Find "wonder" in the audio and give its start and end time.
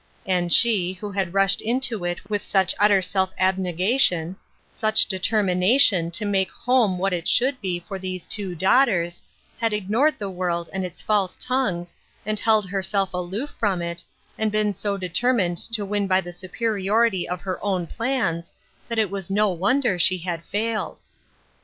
19.51-19.99